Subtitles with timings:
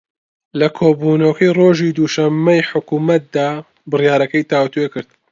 [0.59, 3.49] لە کۆبوونەوەکەی ڕۆژی دووشەممەی حکوومەتدا
[3.89, 5.09] بڕیارەکەی تاووتوێ کرد